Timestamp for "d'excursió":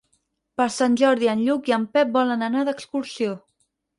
2.71-3.37